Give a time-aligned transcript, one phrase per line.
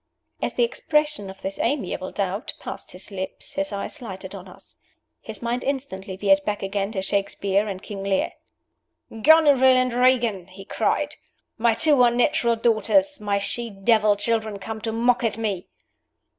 [0.41, 4.79] As the expression of this amiable doubt passed his lips his eyes lighted on us.
[5.21, 8.31] His mind instantly veered back again to Shakespeare and King Lear.
[9.11, 11.17] "Goneril and Regan!" he cried.
[11.59, 15.67] "My two unnatural daughters, my she devil children come to mock at me!"